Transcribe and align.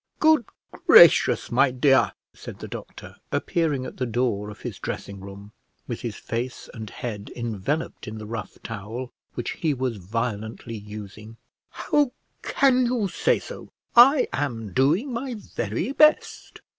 "Good 0.19 0.45
gracious, 0.71 1.51
my 1.51 1.69
dear," 1.69 2.13
said 2.33 2.57
the 2.57 2.67
doctor, 2.67 3.17
appearing 3.31 3.85
at 3.85 3.97
the 3.97 4.07
door 4.07 4.49
of 4.49 4.61
his 4.61 4.79
dressing 4.79 5.19
room, 5.19 5.51
with 5.87 6.01
his 6.01 6.15
face 6.15 6.67
and 6.73 6.89
head 6.89 7.31
enveloped 7.35 8.07
in 8.07 8.17
the 8.17 8.25
rough 8.25 8.57
towel 8.63 9.13
which 9.35 9.51
he 9.51 9.75
was 9.75 9.97
violently 9.97 10.75
using; 10.75 11.37
"how 11.69 12.13
can 12.41 12.87
you 12.87 13.09
say 13.09 13.37
so? 13.37 13.69
I 13.95 14.27
am 14.33 14.73
doing 14.73 15.13
my 15.13 15.35
very 15.35 15.91
best." 15.91 16.61